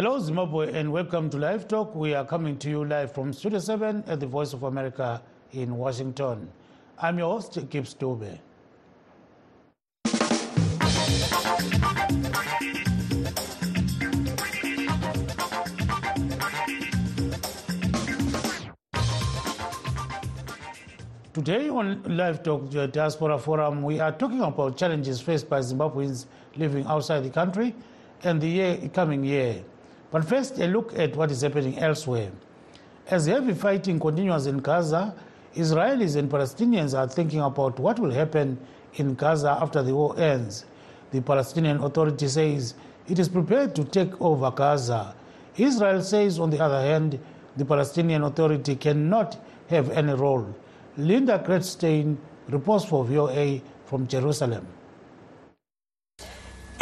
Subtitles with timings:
[0.00, 1.94] Hello, Zimbabwe, and welcome to Live Talk.
[1.94, 5.20] We are coming to you live from Studio 7 at the Voice of America
[5.52, 6.50] in Washington.
[6.98, 8.38] I'm your host, Gibbs Dube.
[21.34, 26.24] Today on Live Talk the Diaspora Forum, we are talking about challenges faced by Zimbabweans
[26.56, 27.74] living outside the country
[28.22, 29.62] and the year, coming year.
[30.10, 32.30] But first, a look at what is happening elsewhere.
[33.08, 35.14] As heavy fighting continues in Gaza,
[35.54, 38.58] Israelis and Palestinians are thinking about what will happen
[38.94, 40.64] in Gaza after the war ends.
[41.10, 42.74] The Palestinian Authority says
[43.08, 45.14] it is prepared to take over Gaza.
[45.56, 47.18] Israel says, on the other hand,
[47.56, 49.36] the Palestinian Authority cannot
[49.68, 50.54] have any role.
[50.96, 52.16] Linda Gradstein
[52.48, 54.66] reports for VOA from Jerusalem.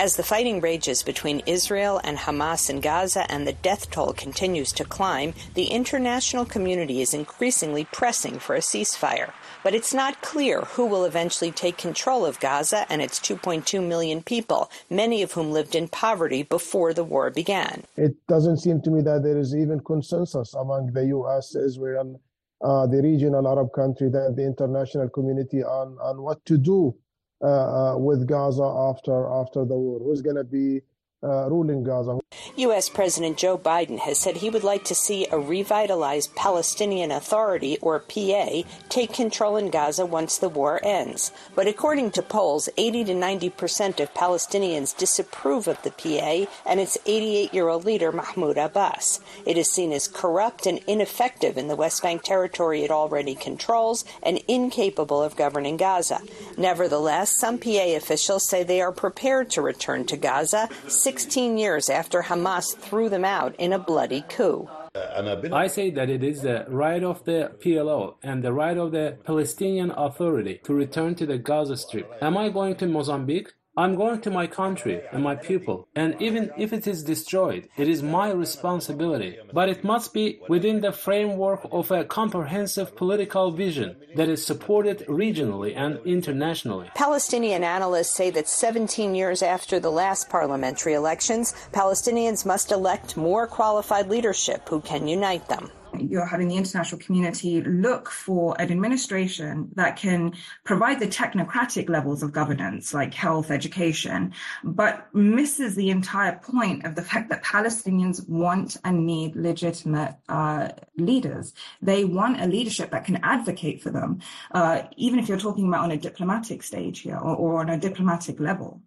[0.00, 4.70] As the fighting rages between Israel and Hamas in Gaza and the death toll continues
[4.74, 9.32] to climb, the international community is increasingly pressing for a ceasefire.
[9.64, 14.22] But it's not clear who will eventually take control of Gaza and its 2.2 million
[14.22, 17.82] people, many of whom lived in poverty before the war began.
[17.96, 22.20] It doesn't seem to me that there is even consensus among the U.S., Israel,
[22.62, 26.94] uh, the regional Arab country, the, the international community on, on what to do
[27.40, 27.46] Uh,
[27.94, 30.00] uh, with Gaza after after the war.
[30.00, 30.80] Who's going to be
[31.22, 32.18] uh, ruling Gaza.
[32.56, 32.88] U.S.
[32.88, 37.98] President Joe Biden has said he would like to see a revitalized Palestinian Authority, or
[37.98, 41.32] PA, take control in Gaza once the war ends.
[41.54, 46.80] But according to polls, 80 to 90 percent of Palestinians disapprove of the PA and
[46.80, 49.20] its 88 year old leader, Mahmoud Abbas.
[49.46, 54.04] It is seen as corrupt and ineffective in the West Bank territory it already controls
[54.22, 56.20] and incapable of governing Gaza.
[56.56, 60.68] Nevertheless, some PA officials say they are prepared to return to Gaza
[61.08, 64.68] 16 years after Hamas threw them out in a bloody coup.
[64.94, 69.16] I say that it is the right of the PLO and the right of the
[69.24, 72.12] Palestinian Authority to return to the Gaza Strip.
[72.20, 73.54] Am I going to Mozambique?
[73.78, 77.86] I'm going to my country and my people, and even if it is destroyed, it
[77.86, 79.38] is my responsibility.
[79.52, 85.06] But it must be within the framework of a comprehensive political vision that is supported
[85.06, 86.90] regionally and internationally.
[86.96, 93.46] Palestinian analysts say that 17 years after the last parliamentary elections, Palestinians must elect more
[93.46, 99.70] qualified leadership who can unite them you're having the international community look for an administration
[99.74, 104.32] that can provide the technocratic levels of governance, like health, education,
[104.64, 110.68] but misses the entire point of the fact that Palestinians want and need legitimate uh,
[110.96, 111.52] leaders.
[111.82, 114.20] They want a leadership that can advocate for them,
[114.52, 117.78] uh, even if you're talking about on a diplomatic stage here or, or on a
[117.78, 118.82] diplomatic level.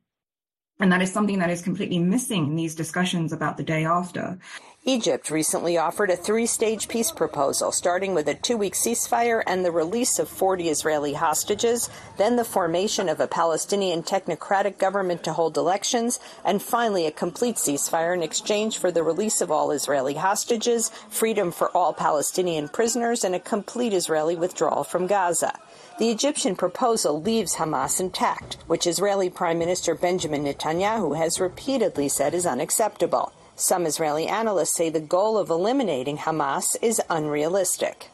[0.81, 4.39] And that is something that is completely missing in these discussions about the day after.
[4.83, 9.63] Egypt recently offered a three stage peace proposal, starting with a two week ceasefire and
[9.63, 11.87] the release of 40 Israeli hostages,
[12.17, 17.57] then the formation of a Palestinian technocratic government to hold elections, and finally a complete
[17.57, 23.23] ceasefire in exchange for the release of all Israeli hostages, freedom for all Palestinian prisoners,
[23.23, 25.59] and a complete Israeli withdrawal from Gaza.
[25.99, 32.33] The Egyptian proposal leaves Hamas intact, which Israeli Prime Minister Benjamin Netanyahu has repeatedly said
[32.33, 33.31] is unacceptable.
[33.61, 38.09] Some Israeli analysts say the goal of eliminating Hamas is unrealistic.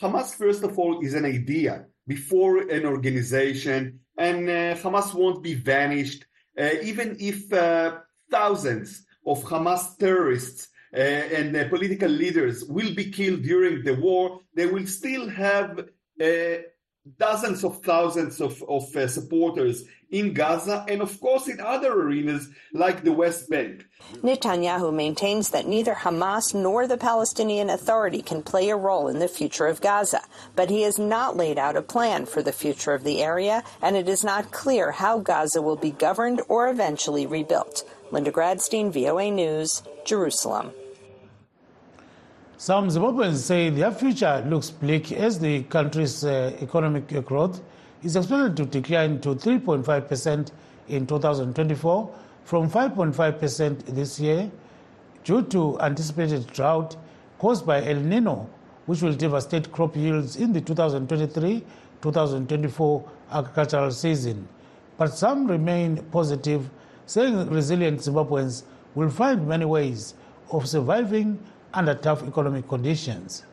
[0.00, 5.54] Hamas, first of all, is an idea before an organization, and uh, Hamas won't be
[5.54, 6.24] vanished,
[6.56, 7.96] uh, even if uh,
[8.30, 14.42] thousands of Hamas terrorists uh, and uh, political leaders will be killed during the war,
[14.54, 15.88] they will still have
[16.22, 16.56] uh,
[17.18, 19.82] dozens of thousands of, of supporters
[20.14, 23.84] in Gaza and, of course, in other arenas like the West Bank.
[24.22, 29.26] Netanyahu maintains that neither Hamas nor the Palestinian Authority can play a role in the
[29.26, 30.22] future of Gaza,
[30.54, 33.96] but he has not laid out a plan for the future of the area, and
[33.96, 37.82] it is not clear how Gaza will be governed or eventually rebuilt.
[38.12, 40.70] Linda Gradstein, VOA News, Jerusalem.
[42.56, 47.60] Some Zimbabweans say their future looks bleak as the country's uh, economic growth
[48.04, 50.50] is expected to decline to 3.5%
[50.88, 52.14] in 2024
[52.44, 54.50] from 5.5% this year
[55.24, 56.96] due to anticipated drought
[57.38, 58.46] caused by El Nino,
[58.84, 64.46] which will devastate crop yields in the 2023-2024 agricultural season.
[64.98, 66.68] But some remain positive,
[67.06, 68.64] saying resilient Zimbabweans
[68.94, 70.12] will find many ways
[70.50, 71.38] of surviving
[71.72, 73.44] under tough economic conditions.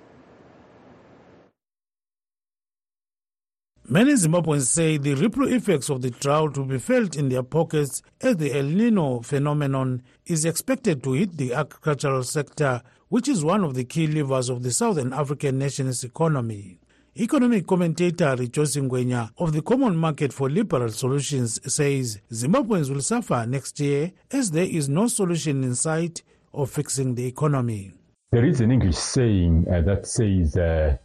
[3.93, 8.01] Many Zimbabweans say the ripple effects of the drought will be felt in their pockets
[8.21, 13.65] as the El Nino phenomenon is expected to hit the agricultural sector, which is one
[13.65, 16.79] of the key levers of the Southern African nation's economy.
[17.19, 23.45] Economic commentator Rejoice Ngwenya of the Common Market for Liberal Solutions says Zimbabweans will suffer
[23.45, 26.23] next year as there is no solution in sight
[26.53, 27.91] of fixing the economy.
[28.31, 30.95] There is an English saying uh, that says uh,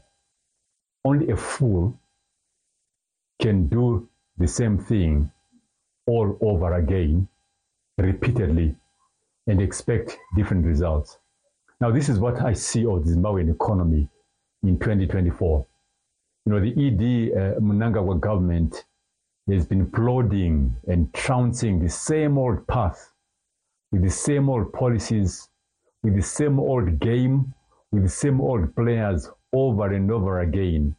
[1.05, 1.99] only a fool
[3.41, 5.31] can do the same thing
[6.07, 7.29] all over again
[7.99, 8.75] repeatedly
[9.47, 11.19] and expect different results.
[11.81, 14.09] Now, this is what I see of the Zimbabwean economy
[14.63, 15.67] in 2024
[16.47, 18.85] you know, the ED uh, government
[19.51, 23.13] has been plodding and trouncing the same old path
[23.91, 25.49] with the same old policies,
[26.05, 27.53] with the same old game,
[27.91, 30.95] with the same old players over and over again.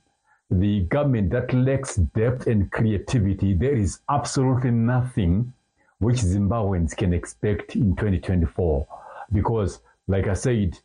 [0.49, 5.53] The government that lacks depth and creativity, there is absolutely nothing
[5.99, 8.87] which Zimbabweans can expect in 2024.
[9.33, 10.79] Because, like I said,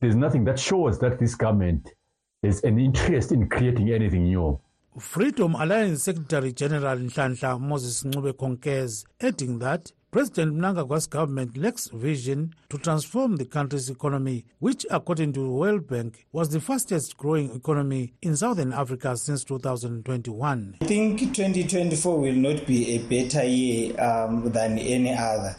[0.00, 1.94] there's nothing that shows that this government
[2.42, 4.60] has an interest in creating anything new.
[5.00, 12.54] Freedom Alliance Secretary General Nhlanhla Moses Ncube concurs, adding that President Mnangagwa's government lacks vision
[12.70, 18.14] to transform the country's economy, which, according to World Bank, was the fastest growing economy
[18.22, 20.76] in Southern Africa since 2021.
[20.80, 25.54] I think 2024 will not be a better year um, than any other,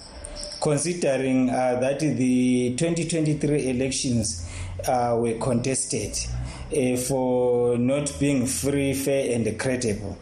[0.62, 4.50] considering uh, that the 2023 elections
[4.88, 6.18] uh, were contested
[6.75, 10.18] uh, for not being free, fair, and credible.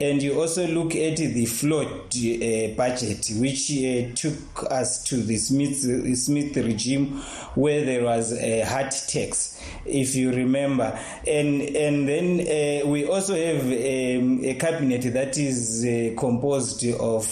[0.00, 5.36] And you also look at the flawed uh, budget, which uh, took us to the
[5.36, 7.20] Smith, Smith regime,
[7.56, 10.96] where there was a hard tax, if you remember.
[11.26, 17.24] And and then uh, we also have um, a cabinet that is composed of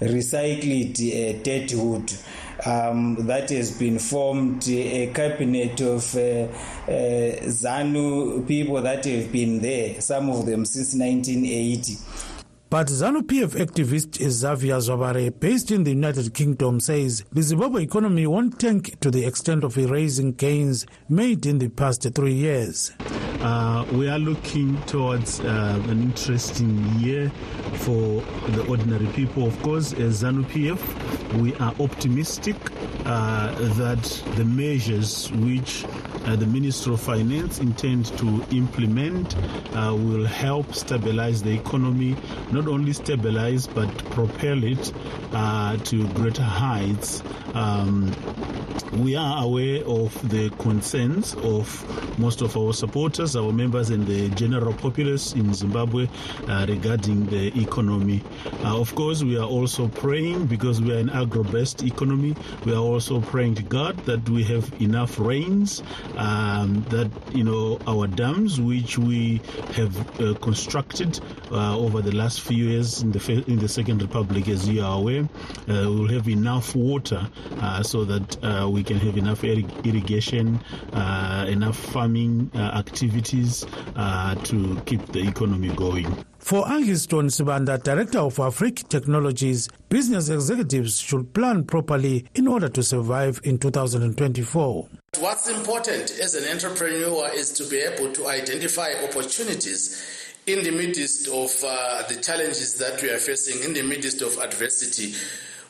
[0.00, 2.12] recycled uh, deadwood
[2.66, 6.50] um, that has been formed, a cabinet of uh, uh,
[7.46, 11.96] ZANU people that have been there, some of them since 1980.
[12.70, 18.26] But ZANU PF activist Xavier Zwabare, based in the United Kingdom, says the Zimbabwe economy
[18.26, 22.90] won't tank to the extent of erasing gains made in the past three years.
[23.40, 27.30] Uh, we are looking towards uh, an interesting year
[27.74, 29.46] for the ordinary people.
[29.46, 32.56] Of course, as ZANU PF, we are optimistic
[33.04, 34.02] uh, that
[34.36, 35.84] the measures which
[36.24, 39.36] uh, the Minister of Finance intends to implement
[39.74, 42.16] uh, will help stabilize the economy,
[42.50, 44.92] not only stabilize but propel it
[45.84, 47.22] to greater heights.
[47.54, 48.12] Um,
[48.92, 54.28] we are aware of the concerns of most of our supporters, our members, and the
[54.30, 56.08] general populace in Zimbabwe
[56.46, 58.22] uh, regarding the economy.
[58.62, 62.34] Uh, of course, we are also praying because we are an agro based economy.
[62.64, 65.82] We are also praying to God that we have enough rains
[66.16, 69.40] um, that you know our dams, which we
[69.74, 71.18] have uh, constructed
[71.50, 74.98] uh, over the last few years in the in the Second Republic, as you are
[74.98, 75.24] aware,
[75.68, 77.28] uh, will have enough water
[77.60, 80.60] uh, so that uh, we can have enough irrigation,
[80.92, 86.06] uh, Uh, enough farming uh, activities uh, to keep the economy going.
[86.38, 92.82] For Angiston Sibanda, Director of Afrique Technologies, business executives should plan properly in order to
[92.82, 94.88] survive in 2024.
[95.18, 101.28] What's important as an entrepreneur is to be able to identify opportunities in the midst
[101.28, 105.14] of uh, the challenges that we are facing, in the midst of adversity,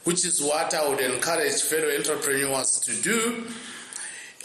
[0.04, 3.47] which is what I would encourage fellow entrepreneurs to do.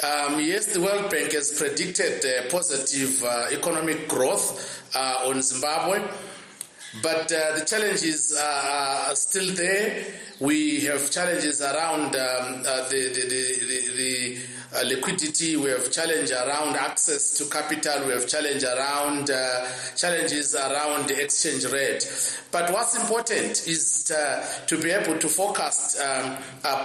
[0.02, 6.00] Um, yes, the World Bank has predicted uh, positive uh, economic growth uh, on Zimbabwe,
[7.04, 10.06] but uh, the challenges are still there.
[10.40, 14.42] We have challenges around um, uh, the, the, the, the
[14.76, 20.56] uh, liquidity, we have challenge around access to capital, we have challenge around uh, challenges
[20.56, 22.06] around the exchange rate.
[22.52, 26.36] But what's important is uh, to be able to focus um,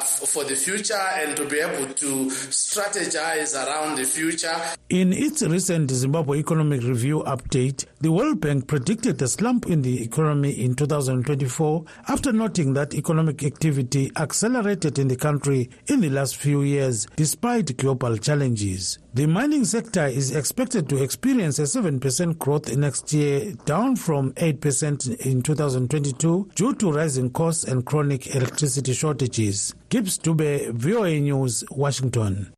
[0.07, 4.55] for the future and to be able to strategize around the future.
[4.89, 10.03] In its recent Zimbabwe Economic Review update, the World Bank predicted a slump in the
[10.03, 16.37] economy in 2024 after noting that economic activity accelerated in the country in the last
[16.37, 18.99] few years despite global challenges.
[19.15, 25.21] The mining sector is expected to experience a 7% growth next year, down from 8%
[25.21, 29.75] in 2022 due to rising costs and chronic electricity shortages.
[29.89, 32.53] Gibbs Dube, VOA News, Washington.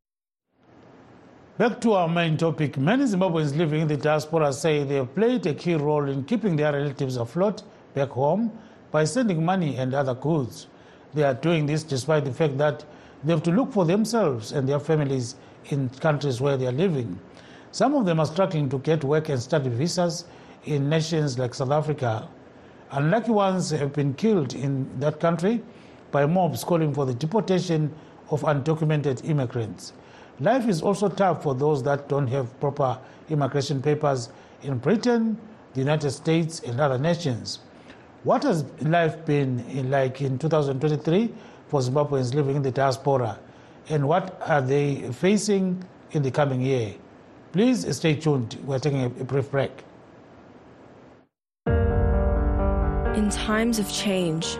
[1.57, 2.77] Back to our main topic.
[2.77, 6.55] Many Zimbabweans living in the diaspora say they have played a key role in keeping
[6.55, 7.63] their relatives afloat
[7.95, 8.51] back home
[8.91, 10.67] by sending money and other goods.
[11.15, 12.85] They are doing this despite the fact that
[13.23, 17.19] they have to look for themselves and their families in countries where they are living.
[17.71, 20.25] Some of them are struggling to get work and study visas
[20.65, 22.27] in nations like South Africa.
[22.91, 25.61] Unlucky ones have been killed in that country
[26.11, 27.93] by mobs calling for the deportation
[28.29, 29.93] of undocumented immigrants.
[30.39, 34.29] Life is also tough for those that don't have proper immigration papers
[34.61, 35.37] in Britain,
[35.73, 37.59] the United States, and other nations.
[38.23, 41.33] What has life been like in 2023
[41.67, 43.39] for Zimbabweans living in the diaspora?
[43.89, 46.95] And what are they facing in the coming year?
[47.53, 48.57] Please stay tuned.
[48.65, 49.71] We're taking a brief break.
[53.15, 54.57] In times of change,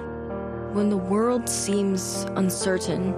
[0.73, 3.13] when the world seems uncertain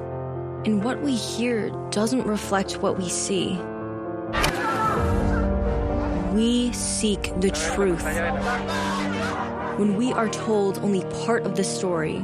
[0.65, 3.59] and what we hear doesn't reflect what we see,
[6.33, 8.03] we seek the truth.
[9.77, 12.23] When we are told only part of the story,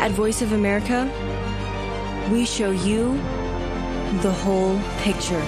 [0.00, 1.04] At Voice of America,
[2.32, 3.12] we show you
[4.22, 5.42] the whole picture.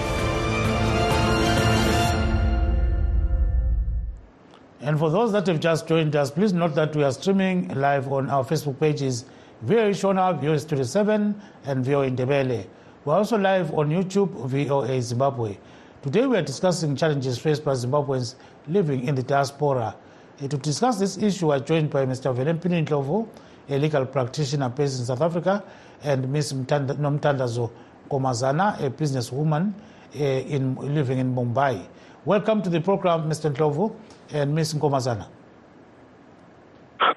[4.81, 8.11] And for those that have just joined us, please note that we are streaming live
[8.11, 9.25] on our Facebook pages,
[9.63, 12.67] VOA Shona, VOA Studio 7, and VOA Ndebele.
[13.05, 15.57] We're also live on YouTube, VOA Zimbabwe.
[16.03, 18.35] Today we are discussing challenges faced by Zimbabweans
[18.67, 19.95] living in the diaspora.
[20.37, 22.35] To discuss this issue, we are joined by Mr.
[22.35, 23.27] Velempini Ndlovu,
[23.69, 25.63] a legal practitioner based in South Africa,
[26.03, 26.53] and Ms.
[26.53, 27.71] Mtanda, Nomtandazo
[28.09, 29.73] Nkomazana, a businesswoman
[30.15, 31.85] uh, in, living in Mumbai.
[32.25, 33.53] Welcome to the program, Mr.
[33.53, 33.95] Ndlovu
[34.31, 34.75] and Ms.
[34.75, 35.27] Nkomazana.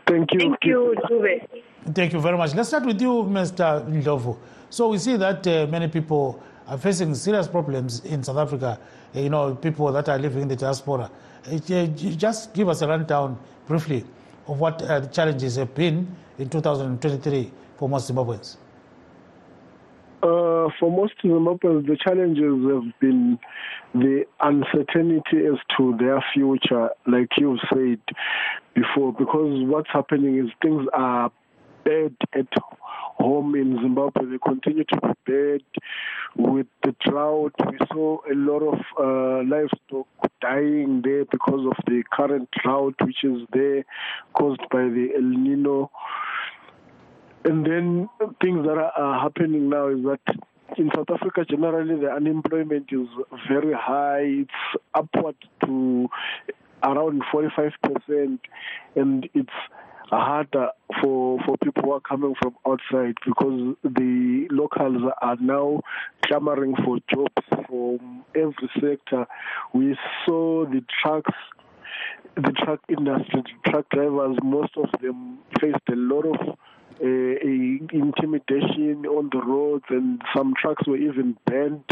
[0.06, 0.40] Thank you.
[0.40, 1.48] Thank you, Dube.
[1.94, 2.54] Thank you very much.
[2.54, 3.84] Let's start with you, Mr.
[3.88, 4.36] Ndlovu.
[4.70, 8.78] So we see that uh, many people are facing serious problems in South Africa.
[9.14, 11.10] Uh, you know, people that are living in the diaspora.
[11.46, 14.04] Uh, just give us a rundown briefly
[14.48, 16.06] of what uh, the challenges have been
[16.38, 18.56] in 2023 for most Zimbabweans.
[20.22, 23.38] Uh, for most Zimbabweans, the challenges have been
[23.94, 28.00] the uncertainty as to their future, like you've said
[28.74, 31.30] before, because what's happening is things are
[31.84, 32.48] bad at
[33.18, 34.24] home in Zimbabwe.
[34.26, 35.62] They continue to be bad
[36.36, 37.54] with the drought.
[37.70, 40.06] We saw a lot of uh, livestock
[40.40, 43.84] dying there because of the current drought, which is there
[44.34, 45.90] caused by the El Nino.
[47.46, 48.08] And then
[48.42, 50.18] things that are happening now is that
[50.76, 53.06] in South Africa, generally, the unemployment is
[53.48, 54.22] very high.
[54.22, 56.08] It's upward to
[56.82, 58.40] around 45%,
[58.96, 59.48] and it's
[60.10, 65.82] harder for for people who are coming from outside because the locals are now
[66.24, 69.24] clamoring for jobs from every sector.
[69.72, 71.32] We saw the trucks
[72.36, 76.58] the truck industry, the truck drivers, most of them faced a lot of
[77.00, 81.84] uh, intimidation on the roads, and some trucks were even banned.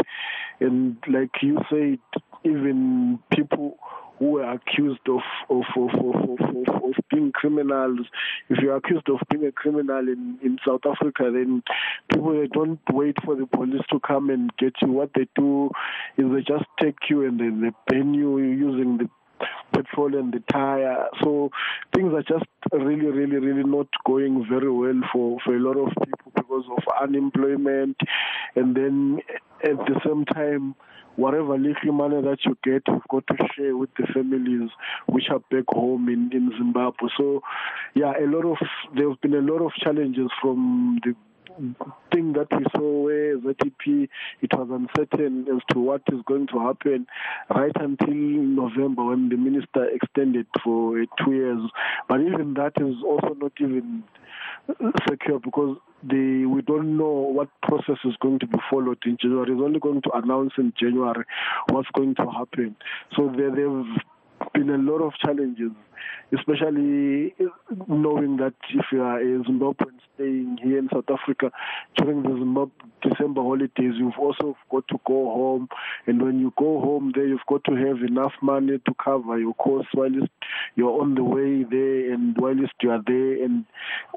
[0.59, 1.99] And like you said,
[2.43, 3.77] even people
[4.19, 8.07] who were accused of of, of, of, of, of being criminals.
[8.49, 11.63] If you're accused of being a criminal in, in South Africa, then
[12.09, 14.89] people they don't wait for the police to come and get you.
[14.89, 15.71] What they do
[16.17, 19.09] is they just take you and then they ban you using the
[19.73, 21.07] petrol and the tire.
[21.23, 21.49] So
[21.93, 25.89] things are just really, really, really not going very well for, for a lot of
[26.05, 27.97] people because of unemployment.
[28.55, 29.19] And then
[29.63, 30.75] at the same time,
[31.15, 34.69] whatever little money that you get, you've got to share with the families
[35.07, 37.09] which are back home in, in Zimbabwe.
[37.17, 37.41] So,
[37.93, 38.57] yeah, a lot of
[38.95, 41.15] there have been a lot of challenges from the
[42.11, 44.09] thing that we saw where ZEP,
[44.41, 47.07] it was uncertain as to what is going to happen
[47.49, 51.61] right until November when the minister extended for two years.
[52.07, 54.03] But even that is also not even
[55.07, 59.51] secure because the we don't know what process is going to be followed in January.
[59.51, 61.25] It's only going to announce in January
[61.69, 62.75] what's going to happen.
[63.15, 64.01] So they, they've
[64.53, 65.71] been a lot of challenges,
[66.37, 67.33] especially
[67.87, 71.51] knowing that if you are a Zimbabwean staying here in South Africa
[71.95, 72.71] during the Zimbabwe
[73.01, 75.69] December holidays, you've also got to go home.
[76.07, 79.53] And when you go home there, you've got to have enough money to cover your
[79.55, 80.11] costs while
[80.75, 83.65] you're on the way there and while you are there and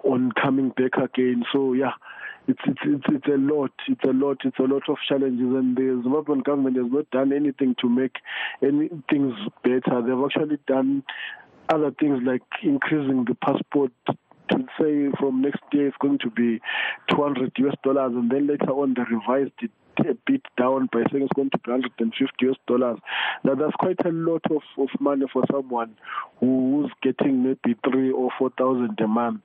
[0.04, 1.44] on coming back again.
[1.52, 1.92] So, yeah
[2.48, 3.70] it's it's it's it's a lot.
[3.86, 4.38] It's a lot.
[4.44, 8.16] It's a lot of challenges, and the Zimbabwean government has not done anything to make
[8.62, 10.00] any things better.
[10.00, 11.04] They've actually done
[11.68, 14.16] other things like increasing the passport to
[14.80, 16.58] say from next year it's going to be
[17.10, 21.24] 200 US dollars, and then later on they revised it a bit down by saying
[21.24, 22.98] it's going to be 150 US dollars.
[23.44, 25.96] Now that's quite a lot of, of money for someone
[26.40, 29.42] who's getting maybe three or four thousand a month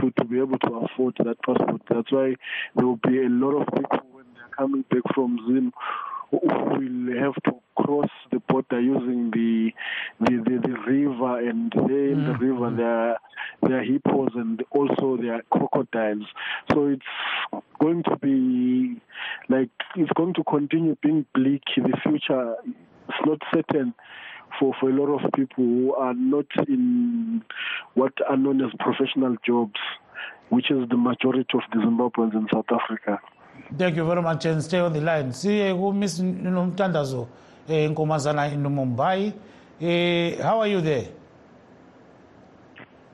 [0.00, 1.82] to, to be able to afford that passport.
[1.88, 2.34] That's why
[2.76, 5.72] there will be a lot of people when they're coming back from Zim
[6.32, 9.70] who will have to cross the border using the
[10.20, 12.26] the, the, the river and there in mm.
[12.26, 12.76] the river mm.
[12.76, 13.18] there are,
[13.62, 16.24] there are hippos and also there are crocodiles
[16.72, 19.00] so it's going to be
[19.48, 22.54] like it's going to continue being bleak in the future
[23.08, 23.94] it's not certain
[24.58, 27.42] for, for a lot of people who are not in
[27.94, 29.80] what are known as professional jobs,
[30.50, 33.18] which is the majority of the Zimbabweans in South Africa.
[33.76, 35.32] Thank you very much and stay on the line.
[35.32, 37.26] See, ku Miss Nomtandazo
[37.68, 39.32] in Nkomazana in Mumbai.
[39.80, 41.08] Eh how are you there?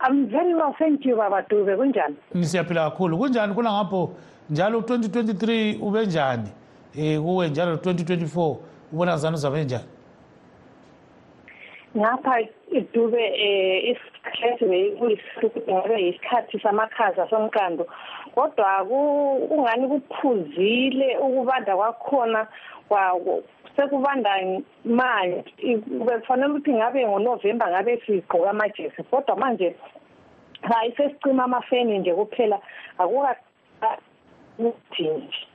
[0.00, 2.16] I'm very well thank you baba Dube kunjani?
[2.34, 3.18] Nisiyaphila kakhulu.
[3.18, 4.10] Kunjani kuna ngapho
[4.50, 6.48] njalo 2023 ube njani?
[6.98, 8.56] Eh kuwe njalo 2024
[8.92, 9.84] ubona zanu zabe njani?
[11.96, 12.40] ngapha
[12.70, 17.86] idube eh isikhathi beyikuyisihlukudala isikhathi samakhaza somkando
[18.34, 18.84] kodwa
[19.48, 22.46] kungani kuphuzile ukubanda kwakhona
[23.76, 24.30] sekubanda
[24.84, 25.44] manje
[26.06, 29.76] bekufanele ukuthi ngabe ngonovemba ngabe sigqoka amajesi kodwa manje
[30.62, 32.58] hayi sesicima amafeni nje kuphela
[32.98, 33.42] akukathi
[34.98, 35.47] nje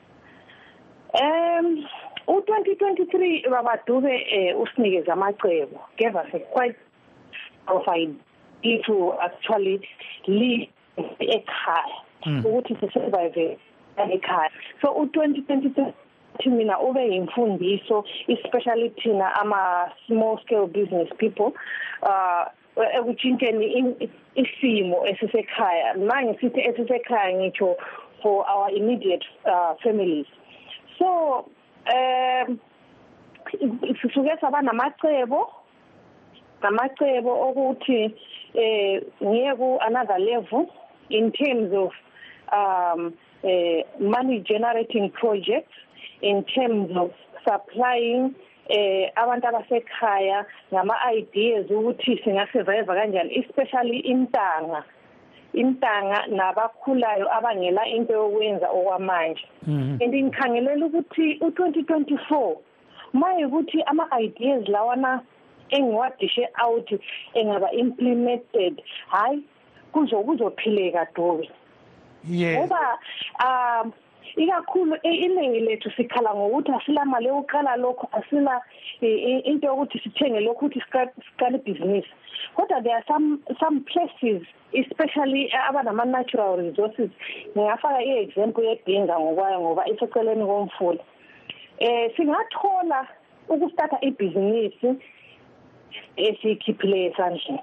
[1.22, 1.86] um
[2.28, 5.80] u-2023 babadube eh usinikeze amacebo.
[5.98, 6.76] Gave us a quite
[7.68, 9.82] of idea to actually
[10.28, 10.70] live
[11.20, 11.98] ekhaya
[12.46, 13.58] ukuthi sisurvive
[13.98, 14.50] ekhaya.
[14.82, 15.94] So u-2023
[16.48, 21.54] mina ube yimfundiso especially thina ama-small scale business people
[22.02, 22.46] uh
[22.76, 25.94] ekutshintsheni isimo esisekhaya.
[25.94, 27.76] Manje sithi esisekhaya ngitsho
[28.22, 30.26] for our immediate uh, families.
[31.00, 31.50] So
[31.94, 32.60] um
[34.02, 35.48] sisuke saba namacebo
[36.62, 38.16] namacebo okuthi
[38.56, 40.70] eh ngiye ku another level
[41.10, 41.92] in terms of
[42.54, 45.76] um uh, money generating projects
[46.22, 47.12] in terms of
[47.44, 48.36] supplying
[48.70, 54.84] eh abantu abasekhaya ngama ideas ukuthi singasurvive kanjani especially intanga.
[55.54, 59.46] Intanga nabakhulayo abangela into yokwenza okwamanje.
[59.66, 62.58] And ngikhangelela ukuthi u2024
[63.14, 65.22] maye ukuthi ama ideas lawana
[65.70, 66.90] engiwadishe out
[67.34, 69.44] engaba implemented hayi
[69.92, 71.50] kuzo kuzophileka dobe
[72.32, 73.00] ngoba
[73.46, 73.92] um
[74.36, 78.62] ikakhulu iningi lethu sikhala ngokuthi asila mali yokuqala lokho asila
[79.02, 82.10] into yokuthi sithenge lokhu ukuthi siqale ibhizinisi.
[82.56, 84.42] Kodwa there are some some places
[84.74, 87.10] especially abanama-natural resources
[87.56, 91.04] ngingafaka i-example yedinga ngokwayo ngoba iseceleni komfula.
[91.82, 93.08] Um singathola
[93.50, 94.96] ukustarta ibhizinisi
[96.18, 97.62] esiyikhiphileyo esandleni.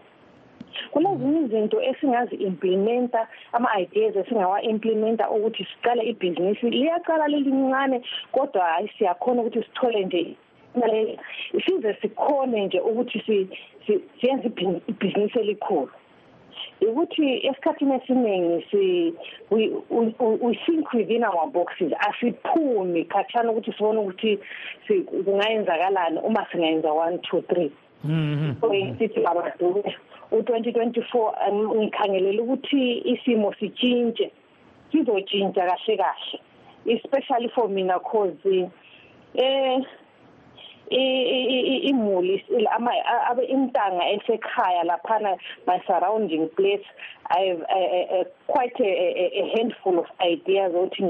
[0.90, 8.02] Kunezinye izinto esingazi-implimenta ama-ideas esingawa-implimenta ukuthi siqale ibhizinisi liyaqala lilincane
[8.32, 10.36] kodwa hayi siyakhona ukuthi sithole nje
[11.66, 13.18] size sikhone nje ukuthi
[14.20, 14.50] siyenze
[14.88, 15.90] ibhizinisi elikhulu.
[16.88, 19.14] Ukuthi esikhathini esiningi si
[19.50, 24.38] we, we, think within our boxes asiphumi khathana ukuthi sibone ukuthi
[25.24, 27.72] kungayenzakalani uma singayenza one two three.
[28.60, 29.94] So sithi babadube
[30.32, 34.30] u-2024 ngikhangelela ukuthi isimo sitshintshe
[34.92, 36.40] sizotshintsha kahle kahle
[36.86, 38.70] especially for mina cause
[39.34, 39.82] eh
[41.82, 42.44] imuli
[43.30, 46.84] abe intanga esekhaya laphana my surrounding place
[47.30, 51.02] i have a, a, quite a, a handful of ideas ukuthi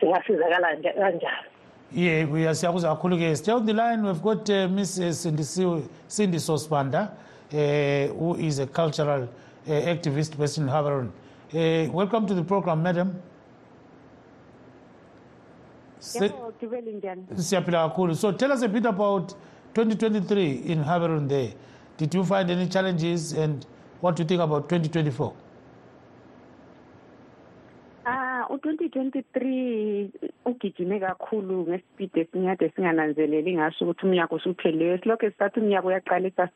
[0.00, 1.52] singasizakala kanjani
[1.94, 3.36] Yeah, we are siyabuza kakhulu ke.
[3.36, 4.02] Stay on the line.
[4.02, 5.42] We've got uh, Miss Cindy,
[6.08, 7.10] Cindy Sospanda, uh,
[7.52, 11.10] who is a cultural uh, activist based in Gaborone.
[11.54, 13.20] Uh, welcome to the program, madam.
[17.34, 18.16] Siyaphila kakhulu.
[18.16, 19.34] So tell us a bit about
[19.74, 21.52] 2023 in Gaborone there.
[21.96, 23.64] Did you find any challenges and
[24.00, 25.34] what do you think about 2024?
[28.52, 30.08] U2023
[30.44, 36.48] ugijime kakhulu ngespeed esinyade singananzeleli ngaso ukuthi umnyaka usuphelile silokho sisathi umnyaka uyaqalisa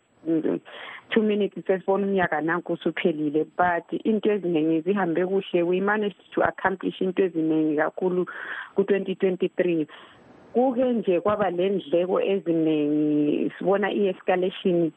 [1.11, 3.47] two minutes sesibona umnyaka nanku usuphelile.
[3.57, 5.63] But into eziningi zihambe kuhle.
[5.65, 8.27] We managed to accomplish into eziningi kakhulu
[8.75, 9.87] ku-2023
[10.53, 13.53] kuke nje kwaba lendleko eziningi.
[13.59, 14.93] Sibona i-escalation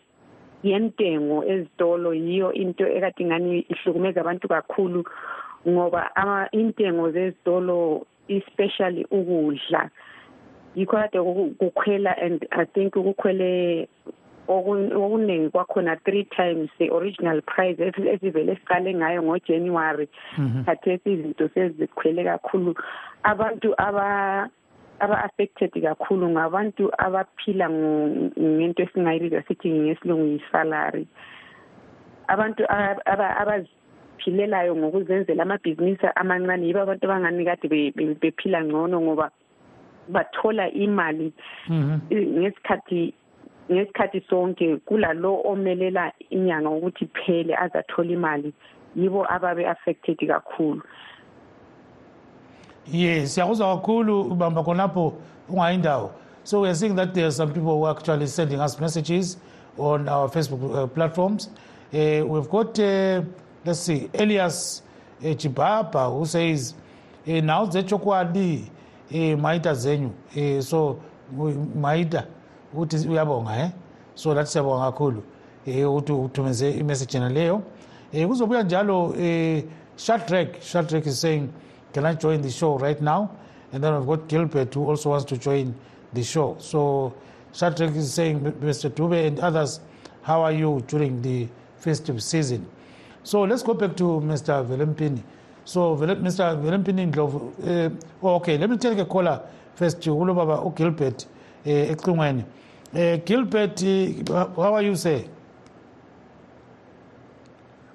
[0.63, 5.03] yentengo ezitolo yiyo into ekade ngani ihlukumeza abantu kakhulu.
[5.67, 6.11] Ngoba
[6.51, 9.89] intengo zezitolo especially ukudla
[10.75, 11.19] yikho kade
[11.59, 13.87] kukhwela and i think kukhwele
[14.49, 20.09] okuningi kwakhona three times the original price esivele siqale ngayo ngojanuary
[20.65, 22.75] khathesi izinto sezikhwele kakhulu.
[23.23, 24.49] Abantu aba
[24.99, 31.07] aba-affected kakhulu ngabantu abaphila ngento esingayibiza sithi ngesilungu yi-salary.
[32.27, 32.63] Abantu
[34.19, 37.67] abaziphilelayo ngokuzenzela amabhizinisi amancane yibo abantu abangani kade
[38.21, 39.31] bephila ngcono ngoba
[40.09, 41.33] bathola imali
[42.11, 43.13] ngesikhathi
[43.71, 48.53] ngesikhathi sonke kulalo omelela inyanga ukuthi phele azathola imali.
[48.95, 50.81] Yibo ababe affected kakhulu.
[52.91, 55.13] Yes siyakuzwa kakhulu ubamba khonapho
[55.49, 56.11] ungayindawo
[56.43, 59.37] so weare seeing that there are some people who are actually sending us messages
[59.77, 61.49] on our facebook uh, platforms.
[61.93, 63.21] Uh, we've got uh,
[63.65, 64.83] let's see elias
[65.21, 66.75] uh, chibaba who says
[67.27, 68.71] uh, nhau dzechokwadi
[69.11, 70.11] uh, maita zenyu.
[70.61, 70.99] So
[71.75, 72.27] maita
[72.73, 73.71] ukuthi uyabonga eh?
[74.15, 75.23] So lathi siyabonga kakhulu.
[75.65, 77.61] Eh ukuthi uthumeze imessage yena leyo.
[78.13, 79.63] Eh kuzobuya njalo eh
[79.97, 81.49] Shadrack Shadrack is saying
[81.93, 83.31] can I join the show right now?
[83.73, 85.75] And then we've got Gilbert who also wants to join
[86.13, 86.55] the show.
[86.59, 87.13] So
[87.53, 88.89] Shadrack is saying Mr.
[88.89, 89.79] Dube and others
[90.21, 92.65] how are you during the festive season
[93.23, 94.63] so let's go back to Mr.
[94.63, 95.21] Velempini
[95.65, 96.55] so Mr.
[96.61, 97.91] Velempini Ndlovu uh,
[98.23, 99.41] oh, okay let me take a caller
[99.75, 101.27] first ulo baba uGilbert
[101.65, 102.43] eh ecingweni
[102.95, 103.81] eh Gilbert
[104.55, 105.25] how are you say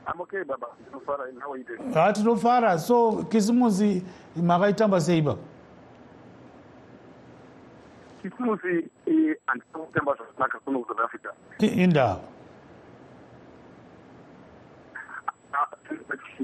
[0.06, 4.02] I'm okay baba ndinofara how are you doing ha tinofara so kisimusi
[4.36, 5.38] makaitamba sei baba
[8.22, 8.88] kisimusi
[9.46, 11.28] anditamba zvakanaka kuno kusouth africa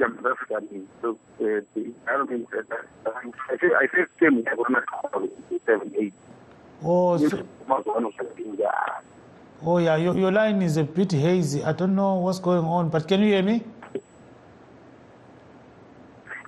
[0.00, 1.60] indaba South Africa, so, uh,
[2.08, 4.44] I don't think that, that I say I say same
[5.66, 6.14] seven eight.
[6.82, 7.46] Oh, so,
[9.62, 11.62] oh yeah, your, your line is a bit hazy.
[11.62, 13.62] I don't know what's going on, but can you hear me?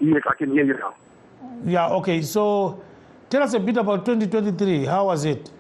[0.01, 0.95] Yes, I can hear you now.
[1.65, 2.23] Yeah, okay.
[2.23, 2.83] So
[3.29, 4.87] tell us a bit about 2023.
[4.87, 5.51] How was it?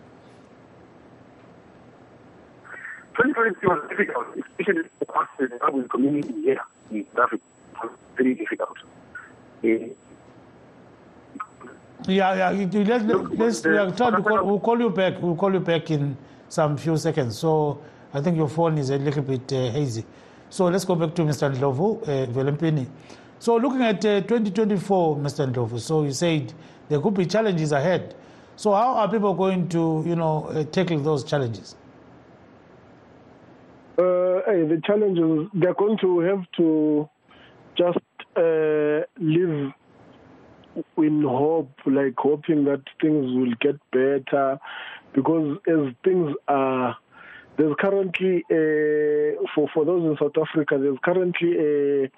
[3.16, 7.51] 2023 was difficult, especially for us in the community here in South Africa.
[8.22, 8.76] Very difficult.
[9.64, 9.68] Uh,
[12.06, 12.66] yeah, yeah.
[12.72, 15.20] Let's, let's, we are trying to call, we'll call you back.
[15.20, 16.16] We'll call you back in
[16.48, 17.36] some few seconds.
[17.38, 17.82] So
[18.14, 20.04] I think your phone is a little bit uh, hazy.
[20.50, 21.52] So let's go back to Mr.
[21.52, 22.86] Ndlovu, uh, Velempini.
[23.40, 25.52] So looking at uh, 2024, Mr.
[25.52, 26.52] Ndlovu, so you said
[26.88, 28.14] there could be challenges ahead.
[28.54, 31.74] So how are people going to, you know, uh, tackle those challenges?
[33.98, 37.08] Uh, hey, the challenges, they're going to have to
[37.76, 37.98] just
[38.36, 39.72] uh, live
[40.96, 44.58] in hope, like hoping that things will get better,
[45.14, 46.96] because as things are,
[47.58, 52.10] there's currently a, for for those in South Africa, there's currently a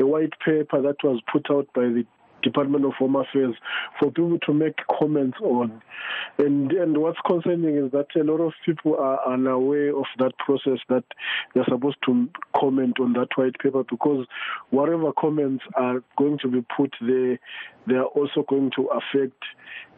[0.00, 2.06] a white paper that was put out by the
[2.46, 3.54] Department of Home Affairs
[3.98, 5.82] for people to make comments on.
[6.38, 10.78] And and what's concerning is that a lot of people are unaware of that process
[10.88, 11.04] that
[11.54, 14.26] they're supposed to comment on that white paper because
[14.70, 17.38] whatever comments are going to be put there,
[17.86, 19.42] they are also going to affect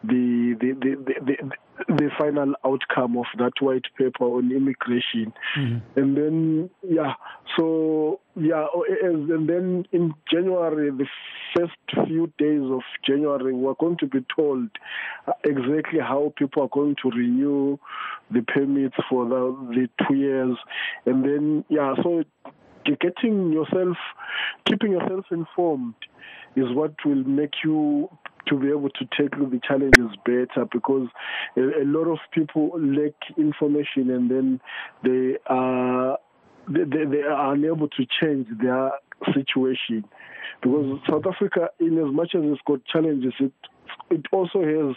[0.03, 1.51] the the the, the, the
[1.87, 5.33] the final outcome of that white paper on immigration.
[5.57, 5.99] Mm-hmm.
[5.99, 7.13] And then, yeah,
[7.57, 8.65] so, yeah,
[9.01, 11.07] and then in January, the
[11.55, 14.67] first few days of January, we're going to be told
[15.45, 17.77] exactly how people are going to renew
[18.29, 20.57] the permits for the, the two years.
[21.05, 22.23] And then, yeah, so
[22.97, 23.97] getting yourself,
[24.65, 25.95] keeping yourself informed
[26.55, 28.09] is what will make you
[28.47, 31.07] to be able to tackle the challenges better because
[31.55, 34.61] a, a lot of people lack information and then
[35.03, 36.17] they are
[36.67, 38.91] they, they, they are unable to change their
[39.33, 40.03] situation
[40.61, 43.53] because South Africa, in as much as it's got challenges, it
[44.11, 44.95] it also has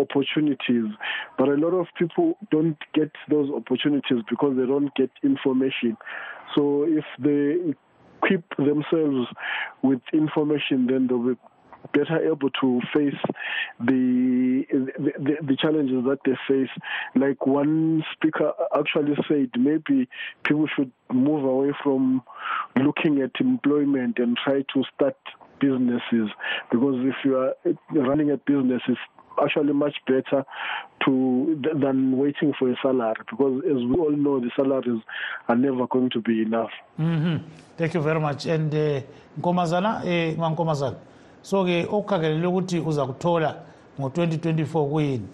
[0.00, 0.92] opportunities,
[1.38, 5.96] but a lot of people don't get those opportunities because they don't get information.
[6.54, 7.74] So if they
[8.22, 9.28] equip themselves
[9.82, 11.40] with information, then they'll be
[11.94, 13.18] better able to face
[13.80, 16.68] the, the the challenges that they face.
[17.14, 20.08] Like one speaker actually said, maybe
[20.44, 22.22] people should move away from
[22.76, 25.16] looking at employment and try to start
[25.60, 26.30] businesses
[26.70, 27.54] because if you are
[27.90, 29.00] running a business, it's
[29.44, 30.44] actually much better
[31.04, 35.00] to than waiting for a salary because as we all know the salaries
[35.48, 36.70] are never going to be enough.
[36.98, 37.36] Mm-hmm.
[37.76, 38.46] thank you very much.
[38.46, 39.00] And uh,
[39.38, 40.96] nkomazana eh, mankomazana
[41.42, 43.56] so-ke okukhangelele ukuthi uza kuthola
[44.00, 45.28] ngo-2024 kuyini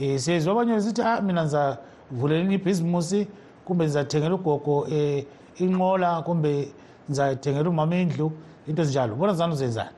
[0.00, 3.28] um siyezwa abanye besithi ah mina ngizavulelela ibhizimusi
[3.64, 5.22] kumbe ngizathengela ugogo um
[5.58, 6.68] inqola kumbe
[7.10, 8.32] ngizathengela umama indlu
[8.66, 9.14] into ezinjalo.
[9.14, 9.90] Bona zani uzenzani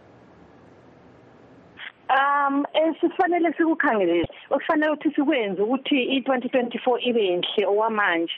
[2.10, 4.28] um esifanele sikukhangelele.
[4.50, 8.34] Okufanele ukuthi sikwenze ukuthi i-2024 ibe yinhle okwamanje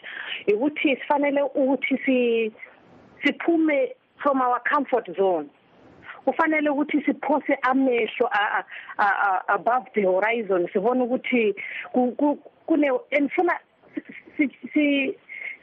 [0.55, 2.53] ukuthi sifanele ukuthi
[3.23, 5.49] siphume from our comfort zone.
[6.25, 8.31] Kufanele ukuthi siphose amehlo
[9.49, 11.55] above the horizon sibone ukuthi
[12.67, 13.59] kune andifuna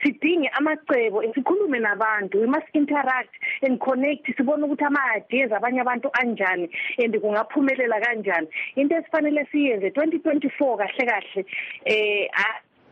[0.02, 2.40] sidinge amacebo sikhulume nabantu.
[2.40, 4.26] We must interact and connect.
[4.38, 8.48] Sibone ukuthi ama-ideas abanye abantu anjani and kungaphumelela kanjani.
[8.76, 11.46] Into esifanele siyenze 2024 kahle kahle
[11.86, 12.28] eh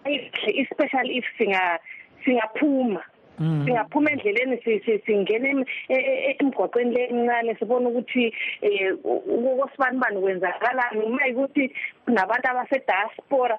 [0.06, 1.80] especially if singa
[2.26, 3.02] singaphuma.
[3.38, 4.58] Singaphuma endleleni
[5.06, 5.66] singene
[6.40, 11.06] emgwaqweni lencane sibona ukuthi eh ukosibanibani kwenzakalani?
[11.06, 11.74] Uma ukuthi
[12.06, 13.58] kunabantu abase-diaspora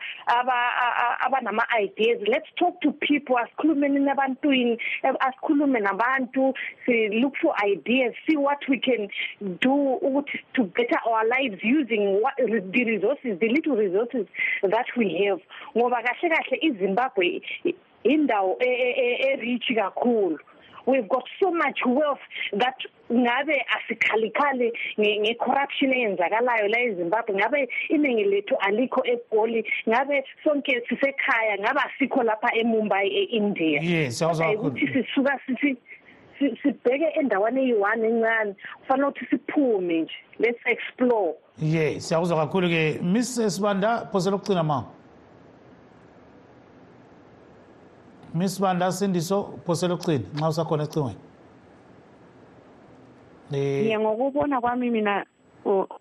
[1.27, 6.55] abanama ideas let's talk to people asikhulumeni nabantwini asikhulume nabantu
[6.87, 9.09] si look for ideas see what we can
[9.61, 14.27] do ukuthi to better our lives using what, the resources the little resources
[14.63, 15.41] that we have.
[15.77, 17.43] Ngoba kahle kahle iZimbabwe
[18.05, 20.39] indawo erich kakhulu.
[20.87, 22.19] We've got so much wealth
[22.59, 22.75] that
[23.13, 27.35] ngabe asikhalikhali ngecorruption eyenzakalayo la eZimbabwe.
[27.35, 33.81] Ngabe iningi lethu alikho eGoli ngabe sonke sisekhaya ngabe asikho lapha eMumbai eIndia.
[33.83, 35.77] Yes ukuthi sisuka sithi
[36.63, 41.35] sibheke endaweni eyi-one encane kufanele ukuthi siphume nje let's explore.
[41.59, 44.87] Ye siyakuzwa kakhulu ke miss sibanda phosela ukucina mama
[48.35, 51.21] Miss Banda Sindiso phosela ucini nxa usakhona ecingweni
[53.53, 55.25] ye ngokubona kwami mina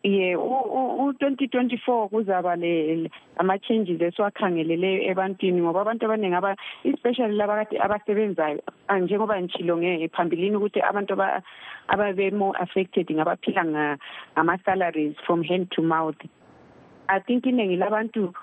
[0.03, 8.61] ye u-2024 kuzaba le ama-changes esiwakhangeleleyo ebantwini ngoba abantu abaningi aba especially laba kade abasebenzayo
[9.01, 9.77] njengoba ngitshilo
[10.15, 11.13] phambilini ukuthi abantu
[11.87, 13.63] ababe-more affected ngabaphila
[14.33, 16.21] ngama-salaries from hand to mouth.
[17.09, 18.33] I think iningi labantu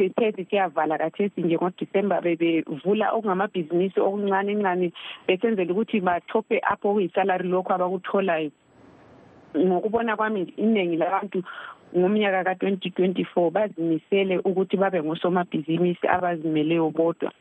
[0.00, 4.92] sithe siyavala kathesi nje ngodisemba bebevula okungamabhizinisi okuncane ncane
[5.26, 8.50] besenzela ukuthi bathophe up okuyisalari lokhu abakutholayo.
[9.56, 11.42] Ngokubona kwami iningi labantu
[11.96, 17.32] ngomnyaka ka-twenty twenty-four bazimisele ukuthi babe ngosomabhizinisi abazimeleyo bodwa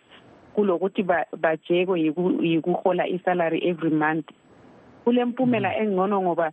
[0.53, 1.03] kulokuthi
[1.37, 2.01] bajekwe
[2.41, 4.27] yikuhola isalary every month.
[5.03, 6.51] Kule mpumela engcono ngoba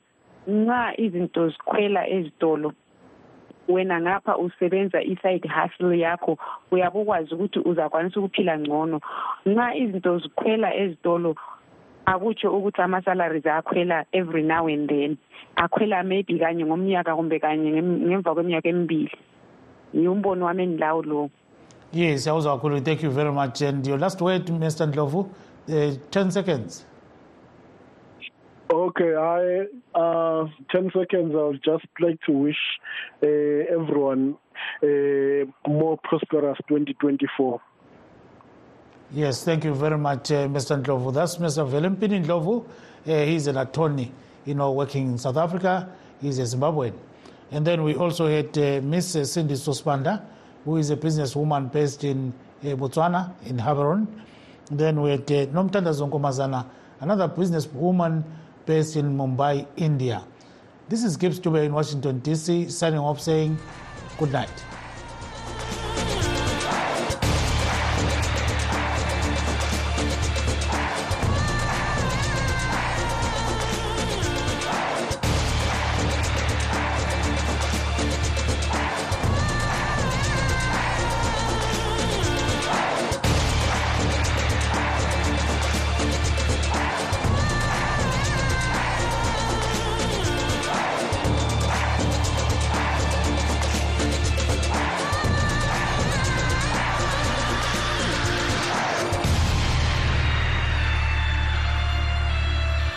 [0.48, 2.72] nxa izinto zikhwela ezitolo
[3.68, 6.38] wena ngapha usebenza i-side hustle yakho
[6.70, 9.00] uyabe ukwazi ukuthi uzakwanisa ukuphila ngcono.
[9.46, 11.34] Nxa izinto zikhwela ezitolo
[12.06, 15.16] akutsho ukuthi ama-salaries akhwela every now and then.
[15.56, 19.12] Akhwela maybe kanye ngomnyaka kumbe kanye ngemva kweminyaka emibili.
[19.94, 21.30] Yiwumbono wami endilawo lowo
[21.92, 23.62] yes siyawuzwa kakhulu thank you very much.
[23.62, 25.28] And your last word mr ndlovu uh,
[25.68, 26.86] 10 seconds.
[28.70, 31.34] Okay, I uh, ten seconds.
[31.34, 32.56] I would just like to wish
[33.22, 34.36] uh, everyone
[34.82, 37.60] a more prosperous 2024.
[39.12, 40.82] Yes, thank you very much, uh, Mr.
[40.82, 41.14] Ndlovu.
[41.14, 41.68] That's Mr.
[41.68, 42.64] Velempini Ndlovu.
[43.06, 44.12] Uh, he's an attorney,
[44.44, 45.88] you know, working in South Africa.
[46.20, 46.94] He's a Zimbabwean.
[47.52, 50.24] And then we also had uh, Miss Sindiso Sibanda,
[50.64, 54.08] who is a businesswoman based in uh, Botswana, in Gaborone.
[54.72, 56.66] Then we had uh, Nomtandazo Nkomazana,
[56.98, 58.24] another businesswoman
[58.66, 60.24] based in Mumbai, India.
[60.88, 63.58] This is Gibbs Dube in Washington, D.C., signing off saying
[64.18, 64.64] good night.